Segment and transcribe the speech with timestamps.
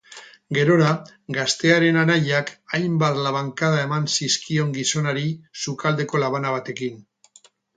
[0.57, 0.93] Gerora,
[1.37, 5.27] gaztearen anaiak hainbat labankada eman zizkion gizonari
[5.67, 6.99] sukaldeko labana batekin.